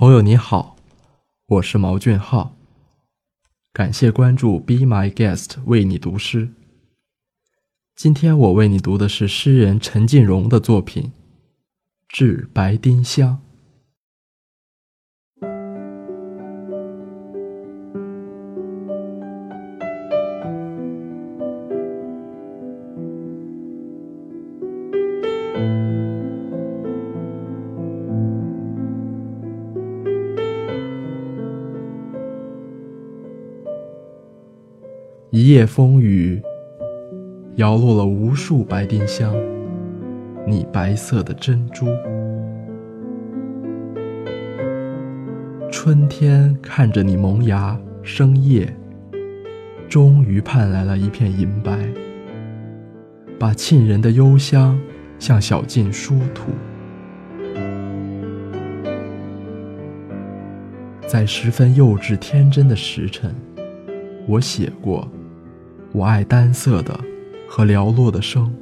[0.00, 0.76] 朋友你好，
[1.46, 2.56] 我是毛俊浩，
[3.70, 6.54] 感谢关注 Be My Guest 为你读诗。
[7.94, 11.02] 今天我为你读的是诗人陈进荣的作品
[12.08, 13.42] 《致白丁香》。
[35.32, 36.42] 一夜风雨，
[37.54, 39.32] 摇落了无数白丁香，
[40.44, 41.86] 你白色的珍珠。
[45.70, 48.76] 春天看着你萌芽生叶，
[49.88, 51.78] 终于盼来了一片银白，
[53.38, 54.76] 把沁人的幽香
[55.20, 56.50] 向小径疏吐。
[61.06, 63.32] 在十分幼稚天真的时辰，
[64.26, 65.08] 我写过。
[65.92, 66.98] 我爱单色的
[67.48, 68.54] 和寥落的生，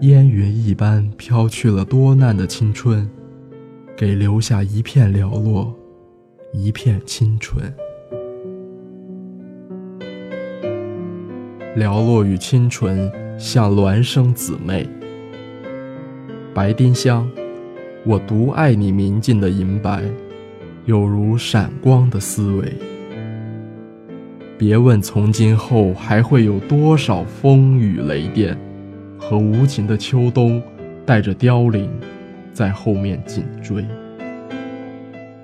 [0.00, 3.08] 烟云一般飘去了多难的青春，
[3.96, 5.74] 给留下一片寥落，
[6.52, 7.64] 一片清纯。
[11.76, 14.88] 寥落与清纯像孪生姊妹。
[16.54, 17.28] 白丁香，
[18.04, 20.04] 我独爱你明净的银白，
[20.84, 22.72] 有如闪光的思维。
[24.58, 28.56] 别问从今后还会有多少风雨雷电，
[29.18, 30.62] 和无情的秋冬，
[31.04, 31.90] 带着凋零，
[32.54, 33.84] 在后面紧追。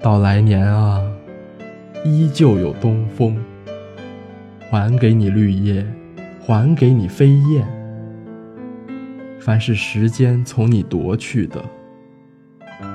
[0.00, 0.98] 到来年啊，
[2.06, 3.36] 依旧有东风，
[4.70, 5.86] 还给你绿叶，
[6.40, 7.66] 还给你飞燕。
[9.38, 11.62] 凡是时间从你夺去的，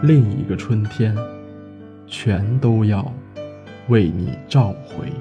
[0.02, 1.16] 另一个春天，
[2.08, 3.14] 全都要
[3.90, 5.12] 为你召回。